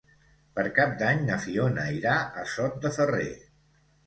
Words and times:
Per 0.59 0.63
Cap 0.77 0.95
d'Any 1.01 1.21
na 1.27 1.37
Fiona 1.43 1.83
irà 1.99 2.17
a 2.45 2.47
Sot 2.55 2.81
de 2.89 2.93
Ferrer. 2.97 3.31